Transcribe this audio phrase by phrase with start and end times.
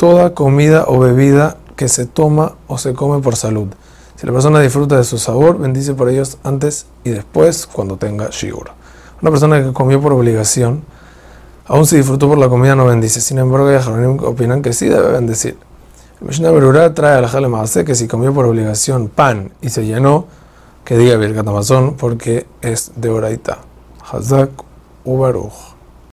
[0.00, 3.68] toda comida o bebida que se toma o se come por salud.
[4.16, 8.30] Si la persona disfruta de su sabor, bendice por ellos antes y después cuando tenga
[8.30, 8.70] shiur.
[9.20, 10.84] Una persona que comió por obligación,
[11.66, 13.20] aún si disfrutó por la comida, no bendice.
[13.20, 15.58] Sin embargo, hay opinan que sí debe bendecir.
[16.22, 17.50] El Mishnah Berurah trae a la Jale
[17.84, 20.28] que si comió por obligación pan y se llenó,
[20.82, 21.46] que diga Birkat
[21.98, 23.58] porque es de Oraita.
[24.10, 24.50] Hazak
[25.04, 25.79] Ubaruch.